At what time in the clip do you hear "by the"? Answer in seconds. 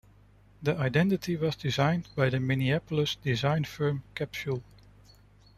2.15-2.39